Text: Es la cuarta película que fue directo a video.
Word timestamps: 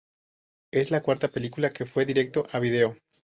Es 0.73 0.89
la 0.89 1.03
cuarta 1.03 1.27
película 1.27 1.73
que 1.73 1.85
fue 1.85 2.07
directo 2.07 2.47
a 2.51 2.57
video. 2.59 2.97